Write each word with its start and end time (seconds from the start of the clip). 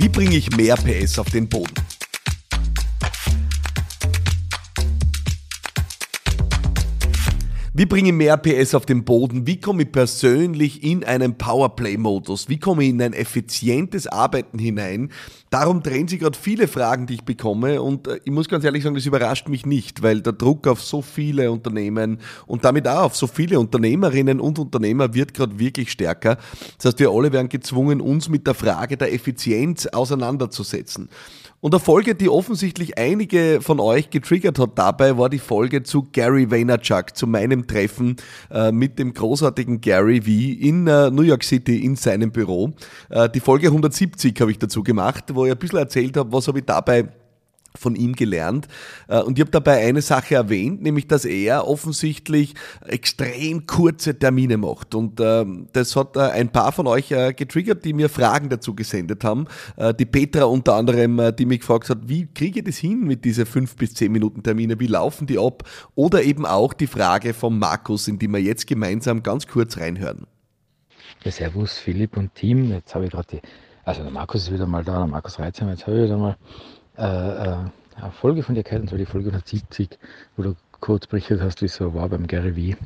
Wie 0.00 0.08
bringe 0.08 0.34
ich 0.34 0.50
mehr 0.56 0.76
PS 0.76 1.18
auf 1.18 1.28
den 1.28 1.46
Boden? 1.46 1.74
Wie 7.80 7.86
bringe 7.86 8.10
ich 8.10 8.14
mehr 8.14 8.36
PS 8.36 8.74
auf 8.74 8.84
den 8.84 9.06
Boden? 9.06 9.46
Wie 9.46 9.58
komme 9.58 9.84
ich 9.84 9.90
persönlich 9.90 10.84
in 10.84 11.02
einen 11.02 11.38
Powerplay-Modus? 11.38 12.50
Wie 12.50 12.58
komme 12.58 12.84
ich 12.84 12.90
in 12.90 13.00
ein 13.00 13.14
effizientes 13.14 14.06
Arbeiten 14.06 14.58
hinein? 14.58 15.10
Darum 15.48 15.82
drehen 15.82 16.06
sich 16.06 16.20
gerade 16.20 16.38
viele 16.38 16.68
Fragen, 16.68 17.06
die 17.06 17.14
ich 17.14 17.24
bekomme 17.24 17.80
und 17.80 18.06
äh, 18.06 18.20
ich 18.22 18.32
muss 18.32 18.50
ganz 18.50 18.66
ehrlich 18.66 18.82
sagen, 18.82 18.96
das 18.96 19.06
überrascht 19.06 19.48
mich 19.48 19.64
nicht, 19.64 20.02
weil 20.02 20.20
der 20.20 20.34
Druck 20.34 20.66
auf 20.66 20.82
so 20.82 21.00
viele 21.00 21.50
Unternehmen 21.50 22.18
und 22.46 22.66
damit 22.66 22.86
auch 22.86 23.04
auf 23.04 23.16
so 23.16 23.26
viele 23.26 23.58
Unternehmerinnen 23.58 24.40
und 24.40 24.58
Unternehmer 24.58 25.14
wird 25.14 25.32
gerade 25.32 25.58
wirklich 25.58 25.90
stärker. 25.90 26.36
Das 26.76 26.84
heißt, 26.84 26.98
wir 26.98 27.10
alle 27.10 27.32
werden 27.32 27.48
gezwungen, 27.48 28.02
uns 28.02 28.28
mit 28.28 28.46
der 28.46 28.52
Frage 28.52 28.98
der 28.98 29.14
Effizienz 29.14 29.86
auseinanderzusetzen. 29.86 31.08
Und 31.62 31.74
eine 31.74 31.80
Folge, 31.80 32.14
die 32.14 32.30
offensichtlich 32.30 32.96
einige 32.96 33.60
von 33.60 33.80
euch 33.80 34.08
getriggert 34.08 34.58
hat 34.58 34.78
dabei, 34.78 35.18
war 35.18 35.28
die 35.28 35.38
Folge 35.38 35.82
zu 35.82 36.08
Gary 36.10 36.50
Vaynerchuk, 36.50 37.14
zu 37.14 37.26
meinem 37.26 37.66
Treffen 37.66 38.16
äh, 38.50 38.72
mit 38.72 38.98
dem 38.98 39.12
großartigen 39.12 39.82
Gary 39.82 40.22
V 40.22 40.30
in 40.66 40.86
äh, 40.86 41.10
New 41.10 41.20
York 41.20 41.44
City 41.44 41.84
in 41.84 41.96
seinem 41.96 42.30
Büro. 42.30 42.72
Äh, 43.10 43.28
die 43.28 43.40
Folge 43.40 43.66
170 43.66 44.40
habe 44.40 44.52
ich 44.52 44.58
dazu 44.58 44.82
gemacht, 44.82 45.24
wo 45.34 45.44
ich 45.44 45.52
ein 45.52 45.58
bisschen 45.58 45.80
erzählt 45.80 46.16
habe, 46.16 46.32
was 46.32 46.48
habe 46.48 46.60
ich 46.60 46.64
dabei 46.64 47.08
von 47.76 47.94
ihm 47.94 48.14
gelernt. 48.14 48.68
Äh, 49.08 49.20
und 49.20 49.38
ich 49.38 49.42
habe 49.42 49.50
dabei 49.50 49.86
eine 49.86 50.02
Sache 50.02 50.34
erwähnt, 50.34 50.82
nämlich 50.82 51.06
dass 51.06 51.24
er 51.24 51.66
offensichtlich 51.66 52.54
extrem 52.86 53.66
kurze 53.66 54.18
Termine 54.18 54.56
macht. 54.56 54.94
Und 54.94 55.20
ähm, 55.20 55.68
das 55.72 55.96
hat 55.96 56.16
äh, 56.16 56.20
ein 56.20 56.50
paar 56.50 56.72
von 56.72 56.86
euch 56.86 57.10
äh, 57.12 57.32
getriggert, 57.32 57.84
die 57.84 57.92
mir 57.92 58.08
Fragen 58.08 58.48
dazu 58.48 58.74
gesendet 58.74 59.24
haben. 59.24 59.46
Die 59.98 60.04
Petra 60.04 60.44
unter 60.44 60.74
anderem, 60.74 61.34
die 61.36 61.46
mich 61.46 61.60
gefragt 61.60 61.88
hat, 61.90 62.08
wie 62.08 62.26
kriege 62.26 62.60
ich 62.60 62.64
das 62.64 62.76
hin 62.76 63.00
mit 63.00 63.24
diesen 63.24 63.46
fünf 63.46 63.76
bis 63.76 63.94
zehn 63.94 64.12
Minuten 64.12 64.42
Termine? 64.42 64.78
Wie 64.78 64.86
laufen 64.86 65.26
die 65.26 65.38
ab? 65.38 65.64
Oder 65.94 66.22
eben 66.22 66.46
auch 66.46 66.72
die 66.72 66.86
Frage 66.86 67.34
von 67.34 67.58
Markus, 67.58 68.08
in 68.08 68.18
die 68.18 68.28
wir 68.28 68.40
jetzt 68.40 68.66
gemeinsam 68.66 69.22
ganz 69.22 69.46
kurz 69.46 69.78
reinhören. 69.78 70.26
Ja, 71.24 71.30
servus 71.30 71.78
Philipp 71.78 72.16
und 72.16 72.34
Team. 72.34 72.70
Jetzt 72.70 72.94
habe 72.94 73.04
ich 73.06 73.10
gerade 73.10 73.28
die, 73.32 73.40
also 73.84 74.02
der 74.02 74.12
Markus 74.12 74.42
ist 74.42 74.52
wieder 74.52 74.66
mal 74.66 74.84
da, 74.84 74.98
der 74.98 75.06
Markus 75.06 75.38
Reitzheimer, 75.38 75.72
jetzt 75.72 75.86
habe 75.86 75.98
ich 75.98 76.04
wieder 76.04 76.18
mal 76.18 76.36
eine 76.96 77.72
Folge 78.12 78.42
von 78.42 78.54
dir 78.54 78.62
gehört, 78.62 78.82
und 78.82 78.88
zwar 78.88 78.98
die 78.98 79.06
Folge 79.06 79.28
170, 79.28 79.98
wo 80.36 80.42
du 80.42 80.56
kurz 80.80 81.06
berichtet 81.06 81.40
hast, 81.40 81.62
wie 81.62 81.66
es 81.66 81.74
so 81.74 81.94
war 81.94 82.08
beim 82.08 82.26
Gary 82.26 82.72
V, 82.72 82.78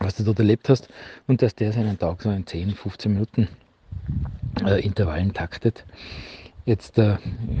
was 0.00 0.16
du 0.16 0.24
dort 0.24 0.38
erlebt 0.38 0.68
hast 0.68 0.88
und 1.26 1.42
dass 1.42 1.54
der 1.54 1.72
seinen 1.72 1.98
Tag 1.98 2.22
so 2.22 2.30
in 2.30 2.46
10, 2.46 2.74
15 2.74 3.12
Minuten 3.12 3.48
äh, 4.64 4.80
Intervallen 4.84 5.32
taktet. 5.32 5.84
Jetzt 6.64 6.98
äh, 6.98 7.16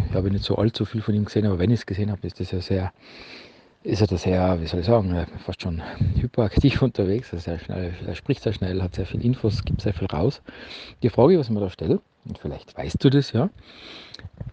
ich 0.08 0.14
habe 0.14 0.30
nicht 0.30 0.44
so 0.44 0.56
allzu 0.56 0.84
viel 0.84 1.02
von 1.02 1.14
ihm 1.14 1.24
gesehen, 1.24 1.46
aber 1.46 1.58
wenn 1.58 1.70
ich 1.70 1.80
es 1.80 1.86
gesehen 1.86 2.10
habe, 2.10 2.26
ist 2.26 2.38
das 2.38 2.52
ja 2.52 2.60
sehr, 2.60 2.92
ist 3.82 4.00
er 4.00 4.06
da 4.06 4.16
sehr, 4.16 4.60
wie 4.60 4.66
soll 4.66 4.80
ich 4.80 4.86
sagen, 4.86 5.12
äh, 5.14 5.26
fast 5.44 5.62
schon 5.62 5.82
hyperaktiv 6.20 6.82
unterwegs. 6.82 7.32
Also 7.32 7.44
sehr 7.44 7.58
schnell, 7.58 7.94
er 8.06 8.14
spricht 8.14 8.42
sehr 8.42 8.52
schnell, 8.52 8.80
hat 8.82 8.94
sehr 8.94 9.06
viel 9.06 9.24
Infos, 9.24 9.64
gibt 9.64 9.80
sehr 9.80 9.94
viel 9.94 10.06
raus. 10.06 10.40
Die 11.02 11.08
Frage, 11.08 11.38
was 11.38 11.46
ich 11.46 11.52
mir 11.52 11.60
da 11.60 11.70
stelle, 11.70 12.00
und 12.24 12.38
vielleicht 12.38 12.76
weißt 12.76 13.02
du 13.02 13.10
das 13.10 13.32
ja, 13.32 13.50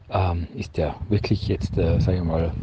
ähm, 0.09 0.47
ist 0.55 0.77
der 0.77 0.95
wirklich 1.07 1.47
jetzt, 1.47 1.77
äh, 1.77 1.99
sage 1.99 2.17
ich 2.17 2.23
mal, 2.23 2.53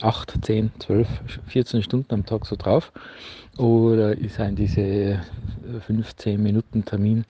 8, 0.00 0.38
10, 0.42 0.72
12, 0.78 1.08
14 1.46 1.82
Stunden 1.82 2.14
am 2.14 2.24
Tag 2.24 2.46
so 2.46 2.56
drauf? 2.56 2.92
Oder 3.56 4.16
ist 4.16 4.38
ein 4.38 4.54
diese 4.54 5.20
15 5.86 6.40
Minuten 6.40 6.84
Termin 6.84 7.24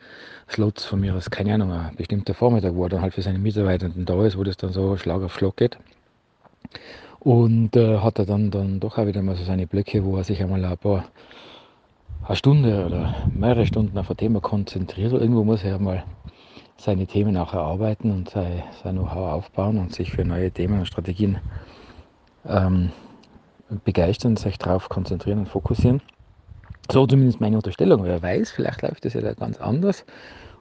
Slots 0.51 0.85
von 0.85 1.01
mir 1.01 1.15
aus, 1.15 1.31
keine 1.31 1.55
Ahnung, 1.55 1.73
ein 1.73 1.97
bestimmter 1.97 2.35
Vormittag, 2.35 2.75
wo 2.75 2.85
er 2.85 2.91
dann 2.91 3.03
halt 3.03 3.15
für 3.15 3.23
seine 3.23 3.39
Mitarbeitenden 3.39 4.05
da 4.05 4.25
ist, 4.27 4.37
wo 4.37 4.45
das 4.45 4.57
dann 4.57 4.73
so 4.73 4.97
Schlag 4.97 5.23
auf 5.23 5.35
Schlag 5.35 5.57
geht. 5.57 5.79
Und 7.21 7.75
äh, 7.77 7.99
hat 7.99 8.19
er 8.19 8.27
dann, 8.27 8.51
dann 8.51 8.81
doch 8.81 8.99
auch 8.99 9.07
wieder 9.07 9.23
mal 9.23 9.37
so 9.37 9.45
seine 9.45 9.67
Blöcke, 9.67 10.05
wo 10.05 10.17
er 10.17 10.25
sich 10.25 10.43
einmal 10.43 10.65
ein 10.65 10.79
paar 10.79 11.07
eine 12.23 12.37
Stunde 12.37 12.85
oder 12.85 13.15
mehrere 13.33 13.67
Stunden 13.67 13.97
auf 13.97 14.11
ein 14.11 14.17
Thema 14.17 14.41
konzentriert. 14.41 15.13
Irgendwo 15.13 15.45
muss 15.45 15.65
er 15.65 15.71
ja 15.71 15.79
mal 15.79 16.05
seine 16.81 17.07
Themen 17.07 17.37
auch 17.37 17.53
erarbeiten 17.53 18.11
und 18.11 18.31
sein, 18.31 18.63
Know-how 18.83 19.33
aufbauen 19.33 19.79
und 19.79 19.95
sich 19.95 20.13
für 20.13 20.25
neue 20.25 20.51
Themen 20.51 20.81
und 20.81 20.87
Strategien 20.87 21.39
ähm, 22.47 22.93
begeistern, 23.85 24.37
sich 24.37 24.59
darauf 24.59 24.89
konzentrieren 24.89 25.41
und 25.41 25.49
fokussieren. 25.49 26.01
So 26.91 27.07
zumindest 27.07 27.41
meine 27.41 27.57
Unterstellung. 27.57 28.05
Wer 28.05 28.23
weiß, 28.23 28.53
vielleicht 28.53 28.83
läuft 28.83 29.05
das 29.05 29.15
ja 29.15 29.21
da 29.21 29.35
ganz 29.35 29.61
anders. 29.61 30.05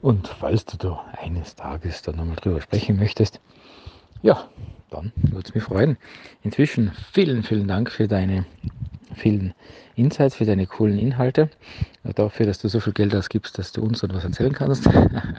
Und 0.01 0.27
falls 0.27 0.65
du 0.65 0.77
da 0.77 1.05
eines 1.21 1.55
Tages 1.55 2.01
dann 2.01 2.17
nochmal 2.17 2.35
drüber 2.35 2.61
sprechen 2.61 2.97
möchtest, 2.97 3.39
ja, 4.21 4.47
dann 4.89 5.13
würde 5.15 5.47
es 5.47 5.55
mich 5.55 5.63
freuen. 5.63 5.97
Inzwischen 6.43 6.91
vielen, 7.13 7.43
vielen 7.43 7.67
Dank 7.67 7.89
für 7.91 8.07
deine 8.07 8.45
vielen 9.15 9.53
Insights, 9.97 10.35
für 10.35 10.45
deine 10.45 10.67
coolen 10.67 10.97
Inhalte, 10.97 11.49
dafür, 12.15 12.45
dass 12.45 12.59
du 12.59 12.69
so 12.69 12.79
viel 12.79 12.93
Geld 12.93 13.15
ausgibst, 13.15 13.57
dass 13.57 13.71
du 13.71 13.81
uns 13.81 14.03
etwas 14.03 14.23
erzählen 14.23 14.53
kannst. 14.53 14.87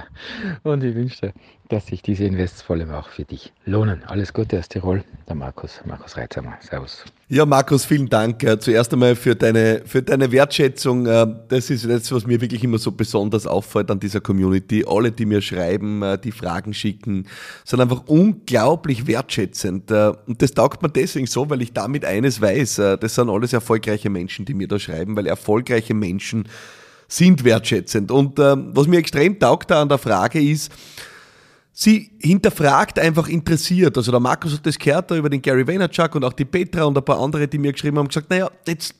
Und 0.62 0.84
ich 0.84 0.94
wünsche 0.94 1.28
dir, 1.28 1.32
dass 1.68 1.86
sich 1.86 2.02
diese 2.02 2.24
Invests 2.24 2.62
vor 2.62 2.76
allem 2.76 2.90
auch 2.90 3.08
für 3.08 3.24
dich 3.24 3.52
lohnen. 3.64 4.02
Alles 4.06 4.32
Gute 4.32 4.58
aus 4.58 4.68
Tirol, 4.68 5.04
der 5.28 5.36
Markus, 5.36 5.80
Markus 5.86 6.16
Reitzamer. 6.16 6.58
Servus. 6.60 7.04
Ja, 7.30 7.44
Markus, 7.44 7.84
vielen 7.84 8.08
Dank. 8.08 8.40
Zuerst 8.60 8.90
einmal 8.94 9.14
für 9.14 9.36
deine, 9.36 9.82
für 9.84 10.02
deine 10.02 10.32
Wertschätzung. 10.32 11.04
Äh, 11.04 11.26
das 11.48 11.68
ist 11.68 11.84
das, 11.86 12.10
was 12.10 12.26
mir 12.26 12.40
wirklich 12.40 12.64
immer 12.64 12.78
so 12.78 12.90
besonders 12.90 13.46
auffällt 13.46 13.90
an 13.90 14.00
dieser 14.00 14.22
Community. 14.22 14.82
Alle, 14.88 15.12
die 15.12 15.26
mir 15.26 15.42
schreiben, 15.42 16.02
äh, 16.02 16.18
die 16.18 16.32
Fragen 16.32 16.72
schicken, 16.72 17.26
sind 17.66 17.82
einfach 17.82 18.04
unglaublich 18.06 19.06
wertschätzend. 19.06 19.90
Äh, 19.90 20.12
und 20.26 20.40
das 20.40 20.52
taugt 20.52 20.80
mir 20.82 20.88
deswegen 20.88 21.26
so, 21.26 21.50
weil 21.50 21.60
ich 21.60 21.74
damit 21.74 22.06
eines 22.06 22.40
weiß. 22.40 22.76
Das 22.98 23.14
sind 23.14 23.28
alles 23.28 23.52
erfolgreiche 23.52 24.08
Menschen, 24.08 24.46
die 24.48 24.54
mir 24.54 24.66
da 24.68 24.78
schreiben, 24.78 25.16
weil 25.16 25.26
erfolgreiche 25.26 25.94
Menschen 25.94 26.48
sind 27.06 27.44
wertschätzend. 27.44 28.10
Und 28.10 28.38
was 28.38 28.86
mir 28.86 28.98
extrem 28.98 29.38
taugt 29.38 29.70
da 29.70 29.82
an 29.82 29.88
der 29.88 29.98
Frage 29.98 30.40
ist, 30.40 30.72
Sie 31.80 32.10
hinterfragt 32.18 32.98
einfach 32.98 33.28
interessiert. 33.28 33.96
Also 33.96 34.10
der 34.10 34.18
Markus 34.18 34.52
hat 34.52 34.66
das 34.66 34.76
gehört 34.76 35.12
da 35.12 35.16
über 35.16 35.30
den 35.30 35.40
Gary 35.40 35.64
Vaynerchuk 35.64 36.16
und 36.16 36.24
auch 36.24 36.32
die 36.32 36.44
Petra 36.44 36.82
und 36.82 36.98
ein 36.98 37.04
paar 37.04 37.20
andere, 37.20 37.46
die 37.46 37.56
mir 37.56 37.70
geschrieben 37.70 37.98
haben, 37.98 38.08
gesagt, 38.08 38.28
naja, 38.30 38.50
jetzt 38.66 38.96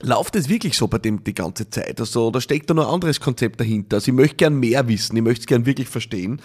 läuft 0.00 0.36
es 0.36 0.48
wirklich 0.48 0.76
so 0.76 0.86
bei 0.86 0.98
dem 0.98 1.24
die 1.24 1.34
ganze 1.34 1.68
Zeit. 1.68 2.00
Also 2.00 2.30
da 2.30 2.40
steckt 2.40 2.70
da 2.70 2.74
noch 2.74 2.86
ein 2.86 2.94
anderes 2.94 3.20
Konzept 3.20 3.60
dahinter. 3.60 3.96
Also 3.96 4.10
ich 4.10 4.14
möchte 4.14 4.36
gern 4.36 4.54
mehr 4.58 4.86
wissen, 4.88 5.16
ich 5.16 5.22
möchte 5.22 5.40
es 5.40 5.46
gern 5.46 5.66
wirklich 5.66 5.88
verstehen. 5.88 6.40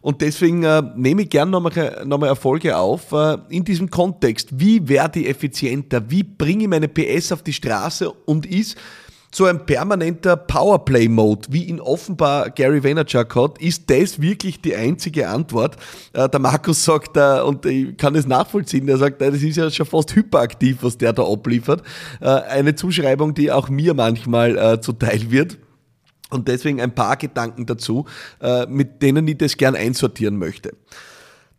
Und 0.00 0.20
deswegen 0.20 0.62
äh, 0.62 0.82
nehme 0.96 1.22
ich 1.22 1.30
gern 1.30 1.50
nochmal 1.50 2.04
noch 2.04 2.18
mal 2.18 2.28
Erfolge 2.28 2.76
auf 2.76 3.12
äh, 3.12 3.38
in 3.48 3.64
diesem 3.64 3.90
Kontext. 3.90 4.48
Wie 4.52 4.88
werde 4.88 5.20
ich 5.20 5.28
effizienter? 5.28 6.10
Wie 6.10 6.22
bringe 6.22 6.64
ich 6.64 6.68
meine 6.68 6.88
PS 6.88 7.32
auf 7.32 7.42
die 7.42 7.52
Straße 7.52 8.10
und 8.10 8.46
ist 8.46 8.76
so 9.30 9.44
ein 9.44 9.66
permanenter 9.66 10.36
Powerplay-Mode, 10.36 11.48
wie 11.50 11.64
ihn 11.64 11.80
offenbar 11.80 12.50
Gary 12.50 12.82
Vaynerchuk 12.82 13.34
hat, 13.36 13.58
ist 13.60 13.90
das 13.90 14.20
wirklich 14.20 14.62
die 14.62 14.74
einzige 14.74 15.28
Antwort? 15.28 15.76
Äh, 16.14 16.28
der 16.28 16.40
Markus 16.40 16.82
sagt, 16.84 17.16
äh, 17.16 17.40
und 17.42 17.66
ich 17.66 17.96
kann 17.96 18.14
es 18.14 18.26
nachvollziehen, 18.26 18.86
der 18.86 18.96
sagt, 18.96 19.20
äh, 19.20 19.30
das 19.30 19.42
ist 19.42 19.56
ja 19.56 19.70
schon 19.70 19.86
fast 19.86 20.14
hyperaktiv, 20.14 20.78
was 20.80 20.96
der 20.96 21.12
da 21.12 21.24
abliefert. 21.24 21.82
Eine 22.20 22.74
Zuschreibung, 22.74 23.34
die 23.34 23.52
auch 23.52 23.68
mir 23.68 23.94
manchmal 23.94 24.80
zuteil 24.80 25.30
wird. 25.30 25.58
Und 26.30 26.48
deswegen 26.48 26.80
ein 26.80 26.94
paar 26.94 27.16
Gedanken 27.16 27.66
dazu, 27.66 28.06
mit 28.68 29.02
denen 29.02 29.26
ich 29.28 29.38
das 29.38 29.56
gern 29.56 29.74
einsortieren 29.74 30.36
möchte. 30.36 30.74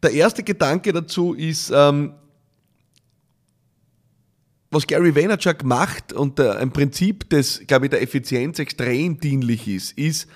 Der 0.03 0.11
erste 0.11 0.43
Gedanke 0.43 0.93
dazu 0.93 1.33
ist, 1.33 1.71
ähm, 1.73 2.13
was 4.71 4.85
Gary 4.85 5.15
Vaynerchuk 5.15 5.63
macht 5.63 6.13
und 6.13 6.39
ein 6.39 6.71
Prinzip, 6.71 7.29
das, 7.29 7.61
glaube 7.65 7.85
ich, 7.85 7.89
der 7.89 8.01
Effizienz 8.01 8.59
extrem 8.59 9.19
dienlich 9.19 9.67
ist, 9.67 9.97
ist, 9.97 10.27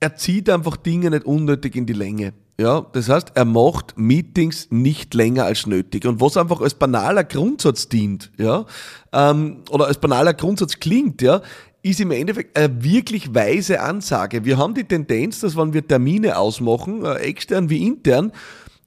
er 0.00 0.16
zieht 0.16 0.50
einfach 0.50 0.76
Dinge 0.76 1.10
nicht 1.10 1.24
unnötig 1.24 1.76
in 1.76 1.86
die 1.86 1.94
Länge. 1.94 2.34
Ja, 2.60 2.86
das 2.92 3.08
heißt, 3.08 3.32
er 3.34 3.46
macht 3.46 3.98
Meetings 3.98 4.68
nicht 4.70 5.14
länger 5.14 5.44
als 5.44 5.66
nötig. 5.66 6.06
Und 6.06 6.20
was 6.20 6.36
einfach 6.36 6.60
als 6.60 6.74
banaler 6.74 7.24
Grundsatz 7.24 7.88
dient, 7.88 8.30
ja, 8.36 8.66
ähm, 9.12 9.62
oder 9.70 9.86
als 9.86 9.98
banaler 9.98 10.34
Grundsatz 10.34 10.78
klingt, 10.78 11.20
ja, 11.20 11.42
ist 11.82 12.00
im 12.00 12.12
Endeffekt 12.12 12.56
eine 12.56 12.84
wirklich 12.84 13.34
weise 13.34 13.80
Ansage. 13.80 14.44
Wir 14.44 14.56
haben 14.56 14.74
die 14.74 14.84
Tendenz, 14.84 15.40
dass 15.40 15.56
wenn 15.56 15.72
wir 15.72 15.86
Termine 15.86 16.38
ausmachen, 16.38 17.04
äh, 17.04 17.14
extern 17.16 17.70
wie 17.70 17.84
intern, 17.86 18.30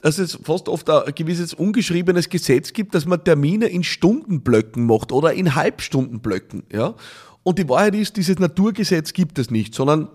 dass 0.02 0.20
es 0.20 0.38
fast 0.44 0.70
oft 0.70 0.90
ein 0.90 1.14
gewisses 1.16 1.54
ungeschriebenes 1.54 2.30
Gesetz 2.30 2.74
gibt, 2.74 2.96
dass 2.96 3.06
man 3.06 3.24
Termine 3.24 3.68
in 3.68 3.84
Stundenblöcken 3.84 4.86
macht 4.86 5.12
oder 5.12 5.34
in 5.34 5.56
Halbstundenblöcken. 5.56 6.64
Ja? 6.72 6.96
Und 7.44 7.60
die 7.60 7.68
Wahrheit 7.70 7.96
ist, 7.96 8.18
dieses 8.18 8.40
Naturgesetz 8.40 9.14
gibt 9.14 9.40
es 9.40 9.50
nicht, 9.50 9.74
sondern 9.74 10.10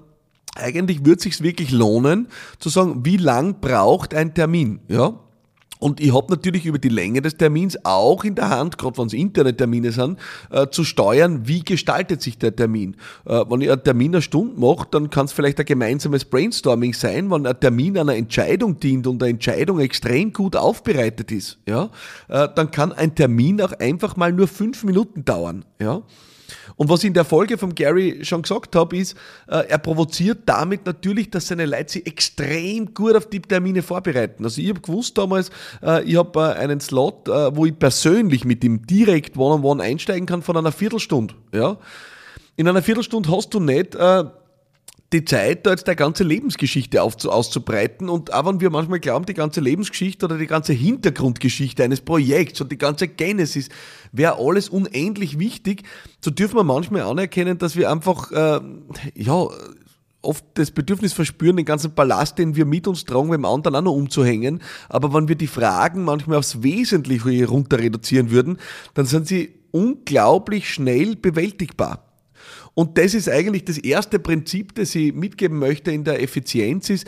eigentlich 0.55 1.00
würde 1.05 1.17
es 1.17 1.23
sich 1.23 1.40
wirklich 1.43 1.70
lohnen, 1.70 2.29
zu 2.58 2.69
sagen, 2.69 3.05
wie 3.05 3.17
lang 3.17 3.61
braucht 3.61 4.14
ein 4.14 4.34
Termin. 4.34 4.81
Ja? 4.88 5.19
Und 5.82 6.00
ich 6.00 6.14
habe 6.14 6.29
natürlich 6.31 6.64
über 6.64 6.79
die 6.79 6.88
Länge 6.88 7.23
des 7.23 7.37
Termins 7.37 7.76
auch 7.84 8.23
in 8.23 8.37
der 8.37 8.50
Hand, 8.50 8.79
gerade 8.79 8.96
wenn 8.99 9.08
es 9.08 9.12
interne 9.14 9.56
Termine 9.56 9.90
sind, 9.90 10.17
äh, 10.52 10.69
zu 10.69 10.84
steuern, 10.84 11.49
wie 11.49 11.64
gestaltet 11.64 12.23
sich 12.23 12.38
der 12.38 12.55
Termin. 12.55 12.96
Äh, 13.26 13.44
wenn 13.49 13.62
ich 13.62 13.70
einen 13.70 13.82
Termin 13.82 14.14
eine 14.14 14.23
Stunde 14.23 14.61
mache, 14.61 14.87
dann 14.93 15.11
kann 15.11 15.25
es 15.25 15.32
vielleicht 15.32 15.58
ein 15.58 15.67
gemeinsames 15.67 16.25
Brainstorming 16.25 16.94
sein, 16.94 17.32
wenn 17.32 17.49
ein 17.49 17.58
Termin 17.58 17.99
einer 17.99 18.14
Entscheidung 18.14 18.79
dient 18.79 19.08
und 19.08 19.20
eine 19.25 19.31
Entscheidung 19.31 19.81
extrem 19.81 20.32
gut 20.32 20.55
aufbereitet 20.55 21.32
ist, 21.32 21.58
ja, 21.67 21.90
äh, 22.29 22.49
dann 22.55 22.70
kann 22.70 22.93
ein 22.93 23.17
Termin 23.17 23.61
auch 23.61 23.73
einfach 23.73 24.14
mal 24.14 24.32
nur 24.32 24.46
fünf 24.46 24.84
Minuten 24.84 25.25
dauern. 25.25 25.64
Ja. 25.81 26.02
Und 26.77 26.89
was 26.89 27.01
ich 27.01 27.09
in 27.09 27.15
der 27.15 27.25
Folge 27.25 27.59
von 27.59 27.75
Gary 27.75 28.25
schon 28.25 28.43
gesagt 28.43 28.77
habe, 28.77 28.97
ist, 28.97 29.17
äh, 29.49 29.69
er 29.69 29.79
provoziert 29.79 30.41
damit 30.47 30.87
natürlich, 30.87 31.31
dass 31.31 31.49
seine 31.49 31.67
Leute 31.67 31.93
sich 31.93 32.07
extrem 32.07 32.95
gut 32.95 33.17
auf 33.17 33.27
die 33.27 33.41
Termine 33.41 33.83
vorbereiten. 33.83 34.45
Also 34.45 34.61
ich 34.61 34.69
habe 34.69 34.81
gewusst 34.81 35.19
damals, 35.19 35.51
äh, 35.83 36.03
ich 36.05 36.17
habe 36.17 36.39
äh, 36.41 36.59
einen 36.59 36.81
Slot, 36.81 37.29
wo 37.29 37.67
ich 37.67 37.79
persönlich 37.79 38.45
mit 38.45 38.65
ihm 38.65 38.87
direkt 38.87 39.37
One-on-One 39.37 39.81
-on 39.81 39.85
-one 39.85 39.91
einsteigen 39.91 40.27
kann 40.27 40.43
von 40.43 40.57
einer 40.57 40.73
Viertelstunde. 40.73 41.35
Ja? 41.53 41.79
In 42.57 42.69
einer 42.69 42.83
Viertelstunde 42.83 43.31
hast 43.31 43.55
du 43.55 43.61
nicht 43.61 43.95
äh, 43.95 44.25
die 45.12 45.25
Zeit, 45.25 45.67
da 45.67 45.70
jetzt 45.70 45.87
der 45.87 45.97
ganze 45.97 46.25
Lebensgeschichte 46.25 47.03
auszubreiten. 47.03 48.09
Und 48.09 48.32
auch 48.32 48.47
wenn 48.47 48.61
wir 48.61 48.70
manchmal 48.70 49.00
glauben, 49.00 49.26
die 49.26 49.35
ganze 49.35 49.61
Lebensgeschichte 49.61 50.26
oder 50.26 50.38
die 50.38 50.47
ganze 50.47 50.73
Hintergrundgeschichte 50.73 51.85
eines 51.85 52.00
Projekts 52.00 52.61
und 52.61 52.73
die 52.73 52.79
ganze 52.79 53.09
Genesis 53.09 53.69
wäre 54.12 54.38
alles 54.38 54.69
unendlich 54.69 55.38
wichtig, 55.38 55.82
so 56.20 56.31
dürfen 56.31 56.56
wir 56.56 56.64
manchmal 56.64 57.03
anerkennen, 57.03 57.59
dass 57.59 57.76
wir 57.76 57.91
einfach, 57.91 58.31
äh, 58.32 58.61
ja, 59.14 59.49
oft 60.23 60.44
das 60.55 60.70
Bedürfnis 60.70 61.12
verspüren, 61.12 61.56
den 61.56 61.67
ganzen 61.67 61.94
Ballast, 61.94 62.38
den 62.38 62.55
wir 62.55 62.65
mit 62.65 62.87
uns 62.87 63.05
tragen, 63.05 63.31
beim 63.31 63.44
anderen 63.44 63.76
auch 63.76 63.82
noch 63.82 63.93
umzuhängen. 63.93 64.62
Aber 64.88 65.12
wenn 65.12 65.29
wir 65.29 65.35
die 65.35 65.49
Fragen 65.49 66.05
manchmal 66.05 66.38
aufs 66.38 66.62
Wesentliche 66.62 67.49
runter 67.49 67.79
reduzieren 67.79 68.31
würden, 68.31 68.58
dann 68.94 69.06
sind 69.06 69.26
sie 69.26 69.55
unglaublich 69.73 70.73
schnell 70.73 71.17
bewältigbar. 71.17 72.12
Und 72.75 72.97
das 72.99 73.15
ist 73.15 73.29
eigentlich 73.29 73.65
das 73.65 73.79
erste 73.79 74.19
Prinzip, 74.19 74.75
das 74.75 74.95
ich 74.95 75.13
mitgeben 75.13 75.59
möchte 75.59 75.91
in 75.91 76.05
der 76.05 76.23
Effizienz 76.23 76.89
ist, 76.91 77.07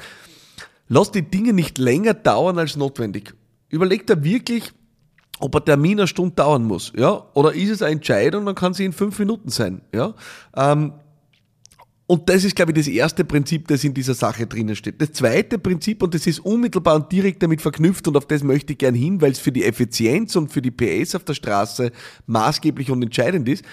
lass 0.88 1.11
die 1.11 1.22
Dinge 1.22 1.52
nicht 1.52 1.78
länger 1.78 2.14
dauern 2.14 2.58
als 2.58 2.76
notwendig. 2.76 3.34
Überleg 3.70 4.06
da 4.06 4.22
wirklich, 4.22 4.72
ob 5.40 5.56
ein 5.56 5.64
Termin 5.64 5.99
eine 5.99 6.06
Stunde 6.06 6.34
dauern 6.34 6.64
muss, 6.64 6.93
ja, 6.96 7.25
oder 7.34 7.55
ist 7.55 7.70
es 7.70 7.82
eine 7.82 7.93
Entscheidung, 7.93 8.46
dann 8.46 8.55
kann 8.55 8.75
sie 8.75 8.84
in 8.84 8.93
fünf 8.93 9.19
Minuten 9.19 9.49
sein, 9.49 9.81
ja. 9.93 10.14
Ähm, 10.55 10.93
und 12.06 12.28
das 12.28 12.44
ist, 12.44 12.55
glaube 12.55 12.72
ich, 12.72 12.76
das 12.76 12.87
erste 12.87 13.25
Prinzip, 13.25 13.67
das 13.67 13.82
in 13.82 13.94
dieser 13.94 14.12
Sache 14.12 14.46
drinnen 14.46 14.76
steht. 14.76 15.00
Das 15.00 15.12
zweite 15.12 15.58
Prinzip, 15.58 16.02
und 16.02 16.12
das 16.12 16.26
ist 16.26 16.40
unmittelbar 16.40 16.96
und 16.96 17.10
direkt 17.10 17.43
damit 17.43 17.62
verknüpft, 17.62 18.06
und 18.06 18.17
auf 18.19 18.26
das 18.26 18.43
möchte 18.43 18.75
ich 18.75 18.78
gern 18.78 18.94
hin, 18.94 19.22
weil 19.22 19.32
es 19.32 19.38
für 19.38 19.52
die 19.52 19.64
Effizienz 19.64 20.37
und 20.37 20.52
für 20.52 20.60
die 20.60 20.70
PS 20.70 21.14
auf 21.14 21.25
der 21.25 21.32
Straße 21.32 21.93
maßgeblich 22.26 22.90
und 22.90 23.02
entscheidend 23.02 23.49
ist, 23.49 23.64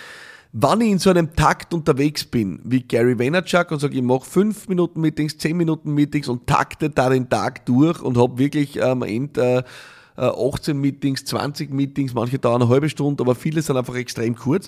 Wann 0.53 0.81
ich 0.81 0.91
in 0.91 0.99
so 0.99 1.09
einem 1.09 1.33
Takt 1.33 1.73
unterwegs 1.73 2.25
bin, 2.25 2.59
wie 2.65 2.81
Gary 2.81 3.17
Vaynerchuk 3.17 3.71
und 3.71 3.79
sage, 3.79 3.95
ich 3.95 4.01
mache 4.01 4.25
5 4.25 4.67
Minuten 4.67 4.99
Meetings, 4.99 5.37
10 5.37 5.55
Minuten 5.55 5.93
Meetings 5.93 6.27
und 6.27 6.45
takte 6.45 6.89
da 6.89 7.09
den 7.09 7.29
Tag 7.29 7.65
durch 7.65 8.01
und 8.01 8.17
habe 8.17 8.37
wirklich 8.37 8.83
am 8.83 9.01
Ende 9.03 9.63
äh, 10.17 10.21
18 10.21 10.77
Meetings, 10.77 11.23
20 11.23 11.71
Meetings, 11.71 12.13
manche 12.13 12.37
dauern 12.37 12.61
eine 12.61 12.69
halbe 12.69 12.89
Stunde, 12.89 13.23
aber 13.23 13.33
viele 13.33 13.61
sind 13.61 13.77
einfach 13.77 13.95
extrem 13.95 14.35
kurz, 14.35 14.67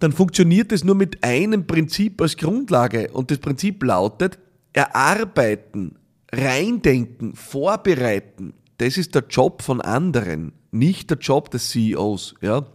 dann 0.00 0.10
funktioniert 0.10 0.72
es 0.72 0.82
nur 0.82 0.96
mit 0.96 1.22
einem 1.22 1.68
Prinzip 1.68 2.20
als 2.20 2.36
Grundlage 2.36 3.10
und 3.12 3.30
das 3.30 3.38
Prinzip 3.38 3.84
lautet, 3.84 4.40
erarbeiten, 4.72 5.94
reindenken, 6.32 7.36
vorbereiten, 7.36 8.54
das 8.78 8.98
ist 8.98 9.14
der 9.14 9.24
Job 9.30 9.62
von 9.62 9.80
anderen, 9.80 10.52
nicht 10.72 11.10
der 11.10 11.18
Job 11.18 11.50
des 11.50 11.70
CEOs, 11.70 12.34
ja. 12.40 12.66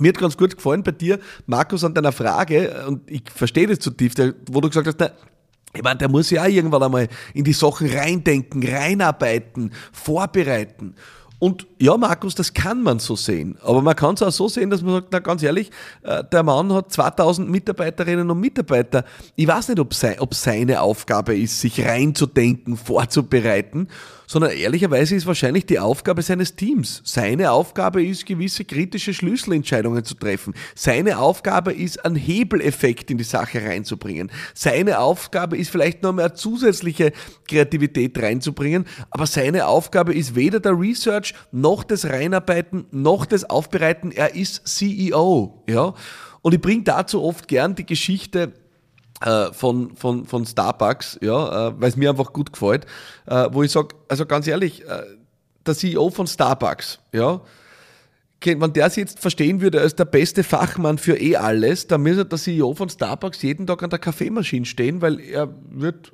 Mir 0.00 0.08
hat 0.08 0.18
ganz 0.18 0.36
gut 0.36 0.56
gefallen 0.56 0.82
bei 0.82 0.92
dir, 0.92 1.18
Markus, 1.46 1.84
an 1.84 1.94
deiner 1.94 2.12
Frage, 2.12 2.84
und 2.88 3.08
ich 3.10 3.22
verstehe 3.34 3.66
das 3.66 3.78
zutiefst, 3.80 4.20
wo 4.50 4.60
du 4.60 4.68
gesagt 4.68 4.86
hast, 4.86 4.96
na, 4.98 5.10
ich 5.74 5.82
meine, 5.82 5.98
der 5.98 6.08
muss 6.08 6.30
ja 6.30 6.42
auch 6.42 6.48
irgendwann 6.48 6.82
einmal 6.82 7.08
in 7.32 7.44
die 7.44 7.52
Sachen 7.52 7.88
reindenken, 7.88 8.66
reinarbeiten, 8.66 9.72
vorbereiten. 9.92 10.94
Und 11.38 11.66
ja, 11.78 11.96
Markus, 11.96 12.34
das 12.34 12.52
kann 12.52 12.82
man 12.82 12.98
so 12.98 13.16
sehen. 13.16 13.56
Aber 13.62 13.80
man 13.80 13.96
kann 13.96 14.14
es 14.14 14.22
auch 14.22 14.30
so 14.30 14.48
sehen, 14.48 14.68
dass 14.68 14.82
man 14.82 14.94
sagt, 14.94 15.08
na 15.10 15.20
ganz 15.20 15.42
ehrlich, 15.42 15.70
äh, 16.02 16.22
der 16.24 16.42
Mann 16.42 16.72
hat 16.72 16.92
2000 16.92 17.48
Mitarbeiterinnen 17.48 18.30
und 18.30 18.40
Mitarbeiter. 18.40 19.04
Ich 19.36 19.46
weiß 19.46 19.68
nicht, 19.68 19.80
ob, 19.80 19.94
sein, 19.94 20.18
ob 20.18 20.34
seine 20.34 20.82
Aufgabe 20.82 21.36
ist, 21.36 21.60
sich 21.60 21.82
reinzudenken, 21.82 22.76
vorzubereiten 22.76 23.88
sondern 24.30 24.52
ehrlicherweise 24.52 25.16
ist 25.16 25.26
wahrscheinlich 25.26 25.66
die 25.66 25.80
Aufgabe 25.80 26.22
seines 26.22 26.54
Teams. 26.54 27.02
Seine 27.04 27.50
Aufgabe 27.50 28.04
ist, 28.04 28.26
gewisse 28.26 28.64
kritische 28.64 29.12
Schlüsselentscheidungen 29.12 30.04
zu 30.04 30.14
treffen. 30.14 30.54
Seine 30.76 31.18
Aufgabe 31.18 31.72
ist, 31.72 32.04
einen 32.04 32.14
Hebeleffekt 32.14 33.10
in 33.10 33.18
die 33.18 33.24
Sache 33.24 33.60
reinzubringen. 33.60 34.30
Seine 34.54 35.00
Aufgabe 35.00 35.56
ist 35.56 35.70
vielleicht 35.70 36.04
noch 36.04 36.12
mehr 36.12 36.32
zusätzliche 36.32 37.10
Kreativität 37.48 38.22
reinzubringen, 38.22 38.86
aber 39.10 39.26
seine 39.26 39.66
Aufgabe 39.66 40.14
ist 40.14 40.36
weder 40.36 40.60
der 40.60 40.78
Research 40.78 41.34
noch 41.50 41.82
das 41.82 42.04
Reinarbeiten 42.04 42.86
noch 42.92 43.26
das 43.26 43.50
Aufbereiten. 43.50 44.12
Er 44.12 44.36
ist 44.36 44.68
CEO, 44.68 45.64
ja. 45.68 45.92
Und 46.40 46.54
ich 46.54 46.60
bringe 46.60 46.84
dazu 46.84 47.20
oft 47.24 47.48
gern 47.48 47.74
die 47.74 47.84
Geschichte 47.84 48.52
äh, 49.20 49.52
von, 49.52 49.96
von, 49.96 50.24
von 50.24 50.46
Starbucks, 50.46 51.18
ja, 51.22 51.68
äh, 51.68 51.80
weil 51.80 51.88
es 51.88 51.96
mir 51.96 52.10
einfach 52.10 52.32
gut 52.32 52.52
gefällt, 52.52 52.86
äh, 53.26 53.48
wo 53.52 53.62
ich 53.62 53.70
sage, 53.70 53.94
also 54.08 54.26
ganz 54.26 54.46
ehrlich, 54.46 54.82
der 55.66 55.74
CEO 55.74 56.10
von 56.10 56.26
Starbucks, 56.26 57.00
ja, 57.12 57.40
wenn 58.42 58.72
der 58.72 58.88
sich 58.88 59.02
jetzt 59.02 59.20
verstehen 59.20 59.60
würde 59.60 59.80
als 59.80 59.94
der 59.94 60.06
beste 60.06 60.42
Fachmann 60.42 60.96
für 60.96 61.20
eh 61.20 61.36
alles, 61.36 61.86
dann 61.86 62.02
müsste 62.02 62.24
der 62.24 62.38
CEO 62.38 62.74
von 62.74 62.88
Starbucks 62.88 63.42
jeden 63.42 63.66
Tag 63.66 63.82
an 63.82 63.90
der 63.90 63.98
Kaffeemaschine 63.98 64.64
stehen, 64.64 65.02
weil 65.02 65.20
er 65.20 65.54
wird 65.68 66.12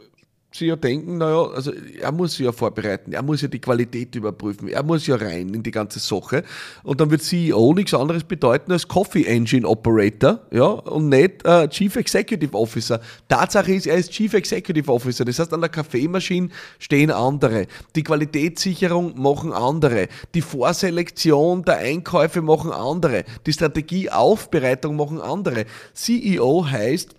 sie 0.59 0.67
ja 0.67 0.77
denken, 0.77 1.19
naja, 1.19 1.43
also 1.55 1.73
er 2.01 2.13
muss 2.13 2.33
sich 2.33 2.47
ja 2.47 2.53
vorbereiten, 2.53 3.13
er 3.13 3.23
muss 3.23 3.43
ja 3.43 3.49
die 3.49 3.61
Qualität 3.61 4.15
überprüfen, 4.15 4.69
er 4.69 4.83
muss 4.83 5.07
ja 5.07 5.17
rein 5.17 5.53
in 5.55 5.63
die 5.63 5.71
ganze 5.71 5.99
Sache. 5.99 6.45
Und 6.83 7.01
dann 7.01 7.11
wird 7.11 7.23
CEO 7.23 7.75
nichts 7.75 7.95
anderes 7.95 8.25
bedeuten 8.25 8.73
als 8.73 8.87
Coffee 8.87 9.25
Engine 9.25 9.67
Operator, 9.67 10.41
ja, 10.51 10.65
und 10.67 11.09
nicht 11.09 11.45
äh, 11.45 11.69
Chief 11.69 11.95
Executive 11.97 12.55
Officer. 12.55 13.01
Tatsache 13.29 13.73
ist, 13.73 13.87
er 13.87 13.97
ist 13.97 14.11
Chief 14.13 14.33
Executive 14.33 14.91
Officer. 14.93 15.25
Das 15.25 15.39
heißt, 15.39 15.53
an 15.53 15.61
der 15.61 15.71
Kaffeemaschine 15.71 16.49
stehen 16.79 17.11
andere. 17.11 17.67
Die 17.95 18.03
Qualitätssicherung 18.03 19.21
machen 19.21 19.53
andere. 19.53 20.09
Die 20.35 20.43
Vorselektion 20.43 21.63
der 21.65 21.79
Einkäufe 21.79 22.43
machen 22.43 22.73
andere. 22.73 23.25
Die 23.47 23.53
Strategieaufbereitung 23.53 24.97
machen 24.97 25.21
andere. 25.21 25.67
CEO 25.95 26.67
heißt, 26.69 27.15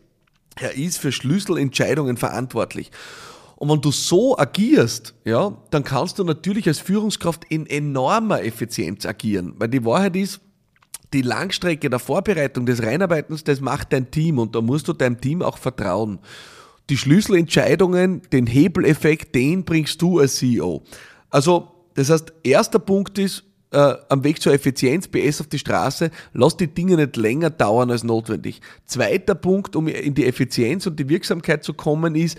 er 0.60 0.76
ist 0.76 0.98
für 0.98 1.12
Schlüsselentscheidungen 1.12 2.18
verantwortlich. 2.18 2.92
Und 3.56 3.70
wenn 3.70 3.82
du 3.82 3.92
so 3.92 4.38
agierst, 4.38 5.16
ja, 5.26 5.58
dann 5.72 5.84
kannst 5.84 6.20
du 6.20 6.24
natürlich 6.24 6.68
als 6.68 6.80
Führungskraft 6.80 7.44
in 7.50 7.66
enormer 7.66 8.44
Effizienz 8.44 9.06
agieren. 9.06 9.56
Weil 9.58 9.70
die 9.70 9.84
Wahrheit 9.84 10.16
ist, 10.16 10.42
die 11.14 11.22
Langstrecke 11.22 11.90
der 11.90 12.00
Vorbereitung 12.00 12.66
des 12.66 12.84
Reinarbeitens, 12.84 13.44
das 13.44 13.62
macht 13.62 13.94
dein 13.94 14.12
Team 14.12 14.38
und 14.38 14.54
da 14.56 14.62
musst 14.62 14.88
du 14.88 14.94
deinem 14.94 15.20
Team 15.20 15.42
auch 15.42 15.58
vertrauen. 15.58 16.20
Die 16.90 16.98
Schlüsselentscheidungen, 16.98 18.22
den 18.32 18.46
Hebeleffekt, 18.46 19.34
den 19.34 19.64
bringst 19.64 20.02
du 20.02 20.20
als 20.20 20.36
CEO. 20.36 20.84
Also, 21.30 21.70
das 21.96 22.10
heißt, 22.10 22.32
erster 22.44 22.80
Punkt 22.80 23.18
ist, 23.18 23.44
äh, 23.72 23.96
am 24.10 24.24
Weg 24.24 24.42
zur 24.42 24.54
Effizienz, 24.54 25.08
PS 25.08 25.42
auf 25.42 25.48
die 25.48 25.60
Straße, 25.60 26.12
lass 26.34 26.58
die 26.58 26.68
Dinge 26.68 26.96
nicht 26.96 27.18
länger 27.18 27.50
dauern 27.50 27.92
als 27.92 28.04
notwendig. 28.04 28.62
Zweiter 28.86 29.36
Punkt, 29.36 29.76
um 29.76 29.88
in 29.88 30.14
die 30.14 30.26
Effizienz 30.26 30.88
und 30.88 31.00
die 31.00 31.10
Wirksamkeit 31.10 31.64
zu 31.64 31.74
kommen, 31.74 32.16
ist, 32.16 32.38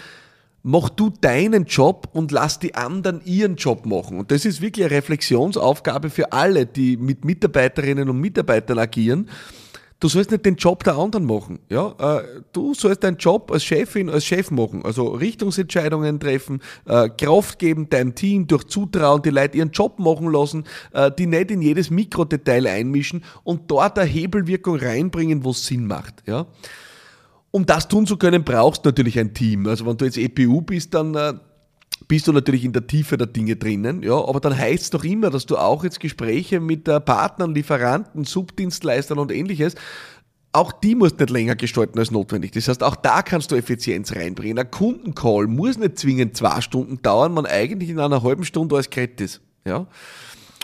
mach 0.62 0.88
du 0.88 1.10
deinen 1.10 1.64
Job 1.64 2.08
und 2.12 2.32
lass 2.32 2.58
die 2.58 2.74
anderen 2.74 3.20
ihren 3.24 3.56
Job 3.56 3.86
machen. 3.86 4.18
Und 4.18 4.30
das 4.30 4.44
ist 4.44 4.60
wirklich 4.60 4.86
eine 4.86 4.94
Reflexionsaufgabe 4.94 6.10
für 6.10 6.32
alle, 6.32 6.66
die 6.66 6.96
mit 6.96 7.24
Mitarbeiterinnen 7.24 8.08
und 8.08 8.20
Mitarbeitern 8.20 8.78
agieren 8.78 9.28
Du 10.00 10.08
sollst 10.08 10.30
nicht 10.30 10.46
den 10.46 10.54
Job 10.54 10.84
der 10.84 10.96
anderen 10.96 11.26
machen. 11.26 11.58
Ja? 11.68 11.94
Äh, 11.98 12.42
du 12.52 12.72
sollst 12.72 13.02
deinen 13.02 13.16
Job 13.16 13.50
als 13.50 13.64
Chefin, 13.64 14.08
als 14.08 14.24
Chef 14.24 14.52
machen. 14.52 14.84
Also 14.84 15.08
Richtungsentscheidungen 15.08 16.20
treffen, 16.20 16.60
äh, 16.86 17.08
Kraft 17.08 17.58
geben 17.58 17.90
deinem 17.90 18.14
Team 18.14 18.46
durch 18.46 18.64
Zutrauen, 18.68 19.22
die 19.22 19.30
Leute 19.30 19.58
ihren 19.58 19.72
Job 19.72 19.98
machen 19.98 20.30
lassen, 20.30 20.64
äh, 20.92 21.10
die 21.10 21.26
nicht 21.26 21.50
in 21.50 21.62
jedes 21.62 21.90
Mikrodetail 21.90 22.68
einmischen 22.68 23.24
und 23.42 23.70
dort 23.70 23.98
eine 23.98 24.08
Hebelwirkung 24.08 24.76
reinbringen, 24.76 25.42
wo 25.42 25.50
es 25.50 25.66
Sinn 25.66 25.86
macht. 25.86 26.22
Ja? 26.26 26.46
Um 27.50 27.66
das 27.66 27.88
tun 27.88 28.06
zu 28.06 28.16
können, 28.18 28.44
brauchst 28.44 28.84
du 28.84 28.90
natürlich 28.90 29.18
ein 29.18 29.34
Team. 29.34 29.66
Also 29.66 29.84
wenn 29.84 29.96
du 29.96 30.04
jetzt 30.04 30.18
EPU 30.18 30.60
bist, 30.60 30.94
dann 30.94 31.40
bist 32.08 32.26
du 32.26 32.32
natürlich 32.32 32.64
in 32.64 32.72
der 32.72 32.86
Tiefe 32.86 33.16
der 33.16 33.26
Dinge 33.26 33.56
drinnen, 33.56 34.02
ja, 34.02 34.14
aber 34.14 34.40
dann 34.40 34.56
heißt 34.56 34.82
es 34.82 34.90
doch 34.90 35.04
immer, 35.04 35.30
dass 35.30 35.46
du 35.46 35.56
auch 35.56 35.84
jetzt 35.84 36.00
Gespräche 36.00 36.58
mit 36.58 36.84
Partnern, 36.84 37.54
Lieferanten, 37.54 38.24
Subdienstleistern 38.24 39.18
und 39.18 39.30
ähnliches 39.30 39.74
auch 40.52 40.72
die 40.72 40.94
muss 40.94 41.16
nicht 41.18 41.30
länger 41.30 41.56
gestalten 41.56 41.98
als 41.98 42.10
notwendig. 42.10 42.52
Das 42.52 42.68
heißt, 42.68 42.82
auch 42.82 42.96
da 42.96 43.22
kannst 43.22 43.50
du 43.50 43.56
Effizienz 43.56 44.14
reinbringen. 44.14 44.58
Ein 44.58 44.70
Kundencall 44.70 45.46
muss 45.46 45.78
nicht 45.78 45.98
zwingend 45.98 46.36
zwei 46.36 46.60
Stunden 46.60 47.02
dauern, 47.02 47.34
man 47.34 47.46
eigentlich 47.46 47.90
in 47.90 48.00
einer 48.00 48.22
halben 48.22 48.44
Stunde 48.44 48.74
alles 48.74 48.90
gerät 48.90 49.20
ist. 49.20 49.40
Ja? 49.64 49.86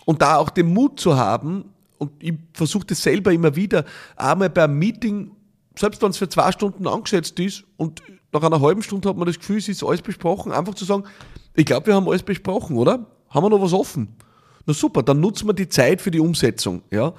Und 0.05 0.23
da 0.23 0.37
auch 0.37 0.51
den 0.51 0.73
Mut 0.73 0.99
zu 0.99 1.17
haben, 1.17 1.67
und 1.99 2.11
ich 2.19 2.35
versuche 2.55 2.87
das 2.87 3.03
selber 3.03 3.33
immer 3.33 3.55
wieder, 3.57 3.85
einmal 4.17 4.51
beim 4.51 4.79
Meeting, 4.79 5.31
selbst 5.77 6.03
wenn 6.03 6.11
es 6.11 6.19
für 6.19 6.29
zwei 6.29 6.51
Stunden 6.51 6.87
angesetzt 6.87 7.39
ist 7.39 7.65
und 7.77 8.03
nach 8.33 8.43
einer 8.43 8.61
halben 8.61 8.83
Stunde 8.83 9.09
hat 9.09 9.17
man 9.17 9.27
das 9.27 9.39
Gefühl, 9.39 9.59
es 9.59 9.69
ist 9.69 9.85
alles 9.85 10.03
besprochen, 10.03 10.51
einfach 10.51 10.75
zu 10.75 10.85
sagen, 10.85 11.05
ich 11.55 11.65
glaube, 11.65 11.87
wir 11.87 11.95
haben 11.95 12.09
alles 12.09 12.23
besprochen, 12.23 12.77
oder? 12.77 13.07
Haben 13.31 13.45
wir 13.45 13.51
noch 13.51 13.63
was 13.63 13.73
offen? 13.73 14.17
Na 14.67 14.75
super, 14.75 15.03
dann 15.03 15.21
nutzen 15.21 15.49
wir 15.49 15.55
die 15.55 15.69
Zeit 15.69 16.01
für 16.01 16.11
die 16.11 16.21
Umsetzung. 16.21 16.83
Ja? 16.91 17.15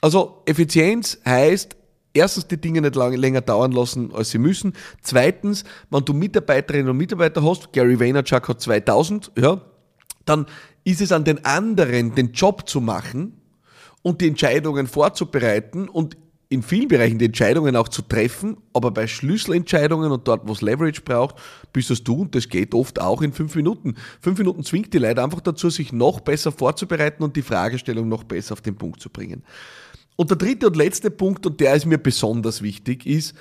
Also 0.00 0.42
Effizienz 0.46 1.18
heißt, 1.24 1.76
erstens 2.12 2.48
die 2.48 2.60
Dinge 2.60 2.80
nicht 2.80 2.96
lang, 2.96 3.14
länger 3.14 3.40
dauern 3.40 3.72
lassen, 3.72 4.12
als 4.14 4.30
sie 4.30 4.38
müssen. 4.38 4.74
Zweitens, 5.02 5.64
wenn 5.90 6.04
du 6.04 6.12
Mitarbeiterinnen 6.12 6.90
und 6.90 6.96
Mitarbeiter 6.96 7.42
hast, 7.42 7.72
Gary 7.72 7.98
Vaynerchuk 7.98 8.48
hat 8.48 8.60
2000, 8.60 9.32
ja, 9.38 9.60
dann 10.24 10.46
ist 10.84 11.00
es 11.00 11.12
an 11.12 11.24
den 11.24 11.44
anderen, 11.44 12.14
den 12.14 12.32
Job 12.32 12.68
zu 12.68 12.80
machen 12.80 13.40
und 14.02 14.20
die 14.20 14.28
Entscheidungen 14.28 14.86
vorzubereiten 14.86 15.88
und 15.88 16.16
in 16.50 16.62
vielen 16.62 16.88
Bereichen 16.88 17.18
die 17.18 17.26
Entscheidungen 17.26 17.76
auch 17.76 17.88
zu 17.88 18.00
treffen, 18.00 18.56
aber 18.72 18.90
bei 18.90 19.06
Schlüsselentscheidungen 19.06 20.10
und 20.10 20.26
dort, 20.26 20.48
wo 20.48 20.52
es 20.52 20.62
Leverage 20.62 21.02
braucht, 21.02 21.36
bist 21.74 21.90
es 21.90 22.02
du 22.02 22.22
und 22.22 22.34
das 22.34 22.48
geht 22.48 22.74
oft 22.74 23.00
auch 23.00 23.20
in 23.20 23.32
fünf 23.32 23.54
Minuten. 23.54 23.96
Fünf 24.20 24.38
Minuten 24.38 24.64
zwingt 24.64 24.94
die 24.94 24.98
Leute 24.98 25.22
einfach 25.22 25.42
dazu, 25.42 25.68
sich 25.68 25.92
noch 25.92 26.20
besser 26.20 26.50
vorzubereiten 26.50 27.22
und 27.22 27.36
die 27.36 27.42
Fragestellung 27.42 28.08
noch 28.08 28.24
besser 28.24 28.54
auf 28.54 28.62
den 28.62 28.76
Punkt 28.76 29.00
zu 29.00 29.10
bringen. 29.10 29.44
Und 30.16 30.30
der 30.30 30.38
dritte 30.38 30.68
und 30.68 30.76
letzte 30.76 31.10
Punkt, 31.10 31.44
und 31.44 31.60
der 31.60 31.74
ist 31.74 31.84
mir 31.84 31.98
besonders 31.98 32.62
wichtig, 32.62 33.06
ist, 33.06 33.34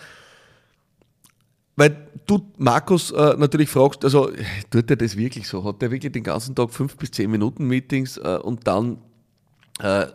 weil 1.78 2.10
du, 2.26 2.52
Markus, 2.58 3.12
äh, 3.12 3.36
natürlich 3.38 3.70
fragst, 3.70 4.04
also 4.04 4.32
tut 4.70 4.90
er 4.90 4.98
das 4.98 5.16
wirklich 5.16 5.48
so? 5.48 5.64
Hat 5.64 5.82
er 5.82 5.92
wirklich 5.92 6.12
den 6.12 6.24
ganzen 6.24 6.56
Tag 6.56 6.72
fünf 6.72 6.98
bis 6.98 7.12
zehn 7.12 7.32
Minuten 7.32 7.68
Meetings 7.68 8.18
äh, 8.18 8.40
und 8.42 8.68
dann 8.68 8.98
äh, 9.80 10.08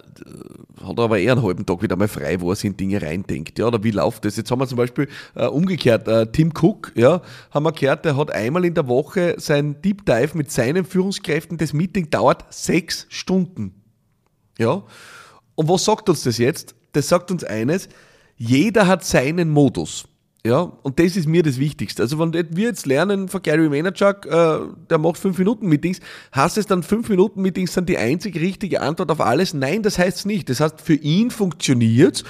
hat 0.83 0.99
er 0.99 1.05
aber 1.05 1.19
eher 1.19 1.33
einen 1.33 1.43
halben 1.43 1.65
Tag 1.65 1.83
wieder 1.83 1.97
mal 1.97 2.09
frei, 2.09 2.41
wo 2.41 2.51
er 2.51 2.57
sich 2.57 2.65
in 2.65 2.77
Dinge 2.77 3.01
reindenkt. 3.01 3.59
Ja, 3.59 3.67
oder 3.67 3.83
wie 3.85 3.93
läuft 3.93 4.25
das? 4.25 4.37
Jetzt 4.37 4.51
haben 4.51 4.59
wir 4.59 4.67
zum 4.67 4.79
Beispiel 4.79 5.09
äh, 5.35 5.47
umgekehrt, 5.47 6.09
äh, 6.09 6.27
Tim 6.27 6.53
Cook, 6.53 6.93
ja, 6.95 7.23
haben 7.51 7.65
wir 7.65 7.73
gehört, 7.73 8.05
der 8.05 8.17
hat 8.17 8.33
einmal 8.33 8.65
in 8.65 8.75
der 8.75 8.89
Woche 8.89 9.37
sein 9.39 9.81
Deep 9.83 10.05
Dive 10.05 10.37
mit 10.37 10.51
seinen 10.51 10.85
Führungskräften. 10.85 11.59
Das 11.59 11.73
Meeting 11.73 12.11
dauert 12.11 12.45
sechs 12.53 13.07
Stunden. 13.09 13.75
Ja. 14.59 14.83
Und 15.55 15.69
was 15.69 15.85
sagt 15.85 16.09
uns 16.09 16.25
das 16.25 16.39
jetzt? 16.39 16.75
Das 16.93 17.09
sagt 17.09 17.31
uns 17.31 17.45
eines, 17.45 17.89
jeder 18.37 18.87
hat 18.87 19.05
seinen 19.05 19.51
Modus. 19.51 20.09
Ja, 20.45 20.73
und 20.83 20.99
das 20.99 21.17
ist 21.17 21.29
mir 21.29 21.45
das 21.45 21.59
Wichtigste. 21.59 22.03
Also, 22.03 22.19
wenn 22.19 22.33
wir 22.33 22.67
jetzt 22.67 22.85
lernen 22.85 23.29
von 23.29 23.43
Gary 23.43 23.71
Vaynerchuk, 23.71 24.27
äh, 24.27 24.59
der 24.91 24.99
macht 24.99 25.17
5-Minuten-Meetings, 25.17 26.01
heißt 26.35 26.59
es 26.59 26.67
dann 26.67 26.83
5-Minuten-Meetings 26.83 27.73
sind 27.73 27.89
die 27.89 27.97
einzig 27.97 28.35
richtige 28.41 28.81
Antwort 28.81 29.13
auf 29.13 29.21
alles? 29.21 29.55
Nein, 29.55 29.83
das 29.83 29.99
heißt 29.99 30.19
es 30.19 30.25
nicht. 30.25 30.51
Das 30.51 30.59
heißt, 30.59 30.81
für 30.81 30.95
ihn 30.95 31.31
funktioniert 31.31 32.25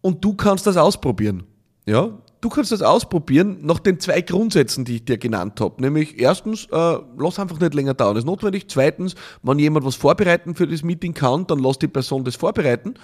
und 0.00 0.24
du 0.24 0.34
kannst 0.34 0.66
das 0.66 0.78
ausprobieren. 0.78 1.44
Ja, 1.84 2.18
du 2.40 2.48
kannst 2.48 2.72
das 2.72 2.80
ausprobieren 2.80 3.58
nach 3.60 3.78
den 3.78 4.00
zwei 4.00 4.22
Grundsätzen, 4.22 4.86
die 4.86 4.96
ich 4.96 5.04
dir 5.04 5.18
genannt 5.18 5.60
habe. 5.60 5.82
Nämlich 5.82 6.18
erstens, 6.18 6.66
äh, 6.72 6.96
lass 7.18 7.38
einfach 7.38 7.60
nicht 7.60 7.74
länger 7.74 7.92
dauern, 7.92 8.14
das 8.14 8.24
ist 8.24 8.26
notwendig. 8.26 8.68
Zweitens, 8.68 9.16
wenn 9.42 9.58
jemand 9.58 9.84
was 9.84 9.96
vorbereiten 9.96 10.54
für 10.54 10.66
das 10.66 10.82
Meeting 10.82 11.12
kann, 11.12 11.46
dann 11.46 11.58
lass 11.58 11.78
die 11.78 11.88
Person 11.88 12.24
das 12.24 12.36
vorbereiten 12.36 12.94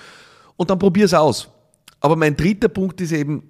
und 0.56 0.70
dann 0.70 0.78
probier 0.78 1.04
es 1.04 1.12
aus. 1.12 1.48
Aber 2.00 2.16
mein 2.16 2.36
dritter 2.36 2.68
Punkt 2.68 3.02
ist 3.02 3.12
eben, 3.12 3.42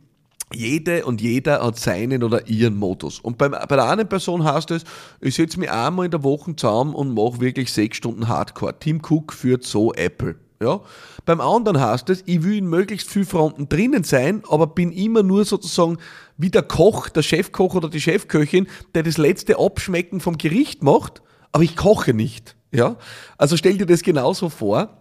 jede 0.52 1.04
und 1.04 1.20
jeder 1.20 1.62
hat 1.62 1.78
seinen 1.78 2.22
oder 2.22 2.48
ihren 2.48 2.76
Modus. 2.76 3.20
Und 3.20 3.38
beim, 3.38 3.52
bei 3.52 3.76
der 3.76 3.88
einen 3.88 4.08
Person 4.08 4.44
heißt 4.44 4.70
es, 4.72 4.84
ich 5.20 5.34
setze 5.34 5.58
mich 5.58 5.70
einmal 5.70 6.06
in 6.06 6.10
der 6.10 6.22
Woche 6.24 6.54
zusammen 6.56 6.94
und 6.94 7.14
mache 7.14 7.40
wirklich 7.40 7.72
sechs 7.72 7.96
Stunden 7.98 8.28
Hardcore. 8.28 8.78
Tim 8.78 9.00
Cook 9.00 9.32
führt 9.32 9.64
so 9.64 9.92
Apple. 9.94 10.36
Ja? 10.62 10.80
Beim 11.24 11.40
anderen 11.40 11.80
heißt 11.80 12.10
es, 12.10 12.22
ich 12.26 12.42
will 12.42 12.58
in 12.58 12.66
möglichst 12.66 13.08
viel 13.08 13.24
Fronten 13.24 13.68
drinnen 13.68 14.04
sein, 14.04 14.42
aber 14.48 14.66
bin 14.66 14.92
immer 14.92 15.22
nur 15.22 15.44
sozusagen 15.44 15.98
wie 16.36 16.50
der 16.50 16.62
Koch, 16.62 17.08
der 17.08 17.22
Chefkoch 17.22 17.74
oder 17.74 17.88
die 17.88 18.00
Chefköchin, 18.00 18.66
der 18.94 19.02
das 19.02 19.18
letzte 19.18 19.58
Abschmecken 19.58 20.20
vom 20.20 20.36
Gericht 20.36 20.82
macht, 20.82 21.22
aber 21.52 21.64
ich 21.64 21.76
koche 21.76 22.12
nicht. 22.12 22.56
Ja? 22.72 22.96
Also 23.38 23.56
stell 23.56 23.78
dir 23.78 23.86
das 23.86 24.02
genauso 24.02 24.48
vor. 24.48 24.96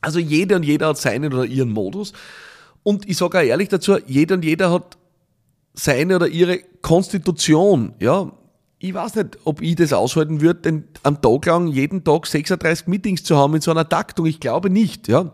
Also 0.00 0.18
jeder 0.18 0.56
und 0.56 0.64
jeder 0.64 0.88
hat 0.88 0.98
seinen 0.98 1.32
oder 1.32 1.44
ihren 1.46 1.70
Modus. 1.70 2.12
Und 2.84 3.08
ich 3.08 3.16
sage 3.16 3.38
auch 3.38 3.42
ehrlich 3.42 3.68
dazu, 3.68 3.96
jeder 4.06 4.36
und 4.36 4.44
jeder 4.44 4.70
hat 4.70 4.96
seine 5.72 6.16
oder 6.16 6.28
ihre 6.28 6.60
Konstitution. 6.82 7.94
Ja, 7.98 8.30
ich 8.78 8.94
weiß 8.94 9.16
nicht, 9.16 9.38
ob 9.44 9.60
ich 9.62 9.74
das 9.74 9.92
aushalten 9.92 10.40
würde, 10.40 10.60
denn 10.60 10.84
am 11.02 11.20
Tag 11.20 11.46
lang 11.46 11.66
jeden 11.68 12.04
Tag 12.04 12.26
36 12.26 12.86
Meetings 12.86 13.24
zu 13.24 13.36
haben 13.36 13.54
in 13.56 13.60
so 13.60 13.72
einer 13.72 13.88
Taktung. 13.88 14.26
Ich 14.26 14.38
glaube 14.38 14.70
nicht. 14.70 15.08
Ja, 15.08 15.32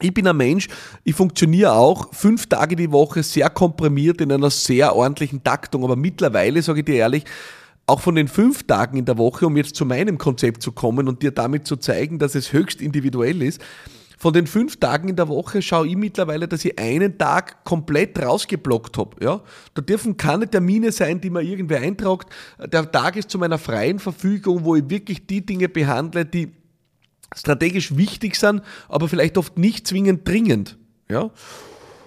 ich 0.00 0.14
bin 0.14 0.26
ein 0.26 0.36
Mensch, 0.36 0.68
ich 1.04 1.14
funktioniere 1.14 1.72
auch 1.72 2.14
fünf 2.14 2.46
Tage 2.46 2.76
die 2.76 2.92
Woche 2.92 3.22
sehr 3.22 3.50
komprimiert 3.50 4.20
in 4.20 4.32
einer 4.32 4.50
sehr 4.50 4.96
ordentlichen 4.96 5.44
Taktung. 5.44 5.84
Aber 5.84 5.96
mittlerweile, 5.96 6.62
sage 6.62 6.80
ich 6.80 6.86
dir 6.86 6.96
ehrlich, 6.96 7.24
auch 7.86 8.00
von 8.00 8.14
den 8.14 8.28
fünf 8.28 8.66
Tagen 8.66 8.96
in 8.98 9.04
der 9.04 9.18
Woche, 9.18 9.46
um 9.46 9.56
jetzt 9.56 9.74
zu 9.74 9.84
meinem 9.84 10.18
Konzept 10.18 10.62
zu 10.62 10.72
kommen 10.72 11.08
und 11.08 11.22
dir 11.22 11.32
damit 11.32 11.66
zu 11.66 11.76
zeigen, 11.76 12.18
dass 12.18 12.34
es 12.34 12.52
höchst 12.52 12.80
individuell 12.80 13.42
ist, 13.42 13.60
von 14.18 14.32
den 14.32 14.48
fünf 14.48 14.80
Tagen 14.80 15.08
in 15.08 15.14
der 15.14 15.28
Woche 15.28 15.62
schaue 15.62 15.86
ich 15.86 15.96
mittlerweile, 15.96 16.48
dass 16.48 16.64
ich 16.64 16.76
einen 16.76 17.18
Tag 17.18 17.64
komplett 17.64 18.20
rausgeblockt 18.20 18.98
habe. 18.98 19.24
Ja? 19.24 19.42
Da 19.74 19.80
dürfen 19.80 20.16
keine 20.16 20.50
Termine 20.50 20.90
sein, 20.90 21.20
die 21.20 21.30
man 21.30 21.46
irgendwer 21.46 21.80
eintragt. 21.80 22.28
Der 22.58 22.90
Tag 22.90 23.14
ist 23.14 23.30
zu 23.30 23.38
meiner 23.38 23.58
freien 23.58 24.00
Verfügung, 24.00 24.64
wo 24.64 24.74
ich 24.74 24.90
wirklich 24.90 25.28
die 25.28 25.46
Dinge 25.46 25.68
behandle, 25.68 26.26
die 26.26 26.52
strategisch 27.36 27.96
wichtig 27.96 28.34
sind, 28.34 28.62
aber 28.88 29.08
vielleicht 29.08 29.38
oft 29.38 29.56
nicht 29.56 29.86
zwingend 29.86 30.26
dringend. 30.26 30.78
Ja? 31.08 31.30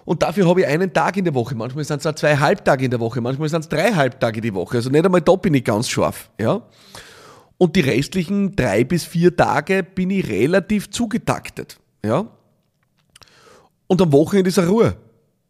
Und 0.03 0.22
dafür 0.22 0.50
habe 0.50 0.62
ich 0.62 0.68
einen 0.68 0.91
Tag 0.91 1.15
in 1.15 1.24
der 1.24 1.34
Woche. 1.34 1.56
Manchmal 1.56 1.86
sind 1.86 2.01
es 2.01 2.06
auch 2.06 2.15
zwei 2.15 2.36
Halbtage 2.36 2.84
in 2.84 2.91
der 2.91 3.00
Woche, 3.00 3.22
manchmal 3.22 3.48
sind 3.48 3.62
es 3.62 3.70
drei 3.70 3.94
Halbtage 3.94 4.41
die 4.41 4.53
Woche. 4.53 4.77
Also 4.77 4.89
nicht 4.89 5.06
einmal 5.06 5.22
da 5.22 5.36
bin 5.38 5.53
ich 5.53 5.63
ganz 5.63 5.88
scharf. 5.88 6.30
Ja? 6.38 6.62
Und 7.58 7.77
die 7.77 7.82
restlichen 7.82 8.53
drei 8.53 8.84
bis 8.84 9.06
vier 9.06 9.34
Tage 9.34 9.84
bin 9.84 10.10
ich 10.10 10.27
relativ 10.27 10.89
zugetaktet. 10.89 11.77
Ja? 12.03 12.27
Und 13.88 14.01
am 14.01 14.12
Wochenende 14.12 14.50
ist 14.50 14.58
er 14.58 14.67
Ruhe. 14.67 14.96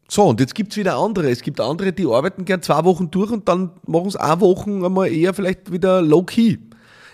So, 0.08 0.24
und 0.24 0.40
jetzt 0.40 0.54
gibt 0.54 0.72
es 0.72 0.76
wieder 0.76 0.96
andere. 0.96 1.30
Es 1.30 1.42
gibt 1.42 1.60
andere, 1.60 1.92
die 1.92 2.06
arbeiten 2.06 2.44
gern 2.44 2.60
zwei 2.60 2.84
Wochen 2.84 3.10
durch 3.10 3.30
und 3.30 3.48
dann 3.48 3.70
machen 3.86 4.08
es 4.08 4.16
eine 4.16 4.40
Woche 4.40 4.70
einmal 4.70 5.10
eher 5.10 5.32
vielleicht 5.32 5.72
wieder 5.72 6.02
low-key. 6.02 6.58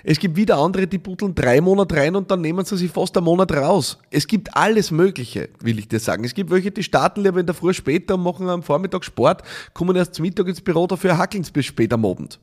Es 0.05 0.19
gibt 0.19 0.37
wieder 0.37 0.59
andere, 0.59 0.87
die 0.87 0.99
putteln 0.99 1.35
drei 1.35 1.61
Monate 1.61 1.97
rein 1.97 2.17
und 2.17 2.31
dann 2.31 2.41
nehmen 2.41 2.65
sie 2.65 2.77
sich 2.77 2.91
fast 2.91 3.17
einen 3.17 3.25
Monat 3.27 3.53
raus. 3.53 3.99
Es 4.11 4.27
gibt 4.27 4.57
alles 4.57 4.91
Mögliche, 4.91 5.49
will 5.61 5.79
ich 5.79 5.89
dir 5.89 6.01
sagen. 6.01 6.25
Es 6.25 6.35
gibt 6.35 6.51
welche, 6.51 6.71
die 6.71 6.83
starten 6.83 7.23
lieber 7.23 7.41
in 7.41 7.47
der 7.47 7.55
Früh 7.55 7.75
später 7.75 8.15
und 8.15 8.23
machen 8.23 8.49
am 8.49 8.63
Vormittag 8.63 9.05
Sport, 9.05 9.43
kommen 9.75 9.97
erst 9.97 10.15
zum 10.15 10.25
Mittag 10.25 10.49
ins 10.49 10.61
Büro, 10.61 10.87
dafür 10.87 11.19
hackeln 11.19 11.47
bis 11.53 11.67
spät 11.67 11.93
am 11.93 12.05
Abend. 12.05 12.41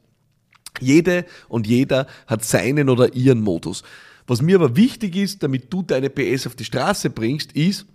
Jede 0.80 1.26
und 1.48 1.66
jeder 1.66 2.08
hat 2.28 2.44
seinen 2.44 2.90
oder 2.90 3.14
ihren 3.14 3.42
Modus. 3.42 3.84
Was 4.28 4.42
mir 4.42 4.56
aber 4.56 4.76
wichtig 4.76 5.16
ist, 5.16 5.44
damit 5.44 5.72
du 5.72 5.84
deine 5.84 6.10
PS 6.10 6.48
auf 6.48 6.56
die 6.56 6.66
Straße 6.66 7.10
bringst, 7.10 7.52
ist, 7.52 7.86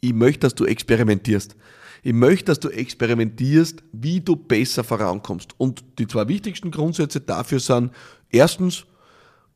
ich 0.00 0.12
möchte, 0.12 0.40
dass 0.40 0.54
du 0.54 0.64
experimentierst. 0.64 1.56
Ich 2.02 2.12
möchte, 2.12 2.46
dass 2.46 2.60
du 2.60 2.68
experimentierst, 2.68 3.82
wie 3.92 4.20
du 4.20 4.36
besser 4.36 4.84
vorankommst. 4.84 5.54
Und 5.58 5.82
die 5.98 6.06
zwei 6.06 6.28
wichtigsten 6.28 6.70
Grundsätze 6.70 7.20
dafür 7.20 7.58
sind, 7.58 7.90
erstens, 8.30 8.84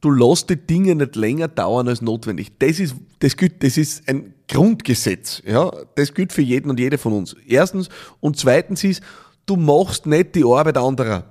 du 0.01 0.11
lässt 0.11 0.49
die 0.49 0.57
Dinge 0.57 0.95
nicht 0.95 1.15
länger 1.15 1.49
dauern 1.49 1.89
als 1.89 2.01
notwendig. 2.01 2.53
Das 2.59 2.81
ist, 2.81 2.97
das 3.19 3.37
gilt, 3.37 3.63
das 3.63 3.77
ist 3.77 4.09
ein 4.09 4.33
Grundgesetz. 4.49 5.43
Ja? 5.47 5.71
Das 5.95 6.15
gilt 6.15 6.33
für 6.33 6.43
jeden 6.43 6.71
und 6.71 6.81
jede 6.81 6.97
von 6.97 7.13
uns. 7.13 7.37
Erstens. 7.47 7.91
Und 8.21 8.39
zweitens 8.39 8.83
ist, 8.83 9.03
du 9.45 9.57
machst 9.57 10.07
nicht 10.07 10.35
die 10.35 10.45
Arbeit 10.45 10.79
anderer. 10.79 11.25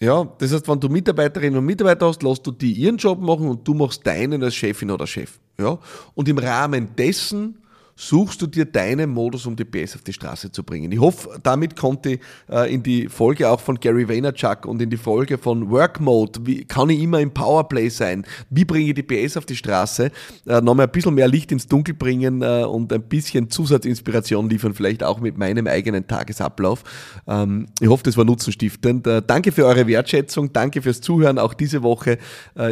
Ja, 0.00 0.24
das 0.38 0.52
heißt, 0.52 0.68
wenn 0.68 0.80
du 0.80 0.88
Mitarbeiterinnen 0.88 1.58
und 1.58 1.64
Mitarbeiter 1.64 2.06
hast, 2.06 2.22
lässt 2.22 2.46
du 2.46 2.50
die 2.50 2.72
ihren 2.72 2.96
Job 2.96 3.20
machen 3.20 3.48
und 3.48 3.66
du 3.66 3.74
machst 3.74 4.06
deinen 4.06 4.42
als 4.42 4.54
Chefin 4.54 4.90
oder 4.90 5.06
Chef. 5.06 5.38
Ja, 5.58 5.78
und 6.14 6.28
im 6.28 6.38
Rahmen 6.38 6.94
dessen 6.96 7.58
suchst 7.96 8.42
du 8.42 8.46
dir 8.46 8.64
deinen 8.64 9.10
Modus, 9.10 9.46
um 9.46 9.54
die 9.54 9.64
PS 9.64 9.96
auf 9.96 10.02
die 10.02 10.12
Straße 10.12 10.50
zu 10.50 10.64
bringen. 10.64 10.90
Ich 10.90 10.98
hoffe, 10.98 11.38
damit 11.42 11.76
konnte 11.76 12.12
ich 12.12 12.20
äh, 12.50 12.72
in 12.72 12.82
die 12.82 13.08
Folge 13.08 13.48
auch 13.48 13.60
von 13.60 13.78
Gary 13.78 14.08
Vaynerchuk 14.08 14.66
und 14.66 14.82
in 14.82 14.90
die 14.90 14.96
Folge 14.96 15.38
von 15.38 15.70
Work 15.70 16.00
Mode, 16.00 16.40
wie 16.44 16.64
kann 16.64 16.90
ich 16.90 17.00
immer 17.00 17.20
im 17.20 17.32
Powerplay 17.32 17.88
sein, 17.88 18.24
wie 18.50 18.64
bringe 18.64 18.88
ich 18.88 18.94
die 18.94 19.02
PS 19.02 19.36
auf 19.36 19.46
die 19.46 19.56
Straße, 19.56 20.10
äh, 20.46 20.60
nochmal 20.60 20.86
ein 20.86 20.92
bisschen 20.92 21.14
mehr 21.14 21.28
Licht 21.28 21.52
ins 21.52 21.68
Dunkel 21.68 21.94
bringen 21.94 22.42
äh, 22.42 22.64
und 22.64 22.92
ein 22.92 23.02
bisschen 23.02 23.48
Zusatzinspiration 23.48 24.48
liefern, 24.50 24.74
vielleicht 24.74 25.04
auch 25.04 25.20
mit 25.20 25.38
meinem 25.38 25.66
eigenen 25.66 26.06
Tagesablauf. 26.06 26.82
Ähm, 27.28 27.66
ich 27.80 27.88
hoffe, 27.88 28.02
das 28.02 28.16
war 28.16 28.24
nutzenstiftend. 28.24 29.06
Danke 29.26 29.52
für 29.52 29.66
eure 29.66 29.86
Wertschätzung, 29.86 30.52
danke 30.52 30.82
fürs 30.82 31.00
Zuhören 31.00 31.38
auch 31.38 31.54
diese 31.54 31.82
Woche. 31.82 32.18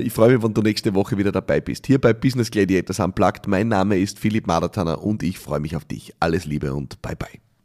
Ich 0.03 0.13
freue 0.13 0.35
mich, 0.35 0.43
wenn 0.43 0.55
du 0.55 0.63
nächste 0.63 0.95
Woche 0.95 1.19
wieder 1.19 1.33
dabei 1.33 1.61
bist. 1.61 1.87
Hier 1.87 2.01
bei 2.01 2.13
Business 2.13 2.51
Gladiators 2.51 3.01
Unplugged. 3.01 3.47
Mein 3.47 3.69
Name 3.69 3.99
ist 3.99 4.19
Philipp 4.19 4.47
Madatana 4.47 4.95
und 5.13 5.23
ich 5.23 5.39
freue 5.39 5.61
mich 5.61 5.77
auf 5.77 5.85
dich. 5.85 6.15
Alles 6.21 6.47
Liebe 6.47 6.73
und 6.75 7.03
bye 7.03 7.15
bye. 7.15 7.52